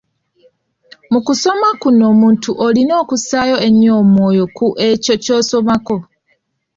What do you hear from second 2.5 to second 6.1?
olina okussaayo ennyo omwoyo ku ekyo ky’osomako.